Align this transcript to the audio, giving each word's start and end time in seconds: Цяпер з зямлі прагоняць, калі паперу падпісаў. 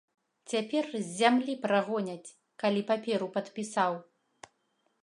Цяпер 0.53 0.87
з 0.93 1.01
зямлі 1.19 1.53
прагоняць, 1.65 2.33
калі 2.65 2.81
паперу 2.89 3.27
падпісаў. 3.39 3.93